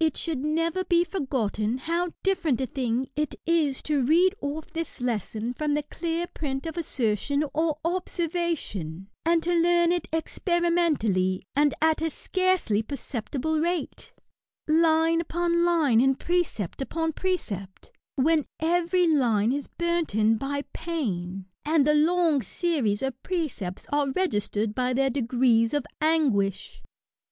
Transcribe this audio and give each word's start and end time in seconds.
It 0.00 0.16
should 0.16 0.40
never 0.44 0.82
be 0.82 1.04
forgotten 1.04 1.78
how 1.78 2.14
different 2.24 2.60
a 2.60 2.66
thing 2.66 3.04
it 3.14 3.36
150 3.46 3.52
ESSAYS. 3.52 3.66
is 3.76 3.82
to 3.84 4.02
read 4.02 4.34
off 4.40 4.72
this 4.72 5.00
lesson 5.00 5.52
from 5.52 5.74
the 5.74 5.84
clear 5.84 6.26
print 6.26 6.66
of 6.66 6.76
assertion 6.76 7.44
or 7.54 7.78
observation^ 7.84 9.06
and 9.24 9.40
to 9.44 9.54
learn 9.54 9.92
it 9.92 10.10
experi 10.10 10.72
* 10.74 10.74
mentally, 10.74 11.44
at 11.54 12.02
a 12.02 12.10
scarcely 12.10 12.82
perceptible 12.82 13.60
rate, 13.60 14.12
"line 14.66 15.20
upon 15.20 15.64
line 15.64 16.00
and 16.00 16.18
precept 16.18 16.82
upon 16.82 17.12
precept;'* 17.12 17.92
when 18.16 18.46
every 18.58 19.06
line 19.06 19.52
is 19.52 19.68
burnt 19.68 20.12
in 20.12 20.38
by 20.38 20.62
pain, 20.72 21.46
and 21.64 21.86
the 21.86 21.94
long 21.94 22.42
series 22.42 23.00
of 23.00 23.22
precepts 23.22 23.86
are 23.92 24.10
registered 24.10 24.74
by 24.74 24.92
their 24.92 25.08
degrees 25.08 25.72
of 25.72 25.86
anguish. 26.00 26.82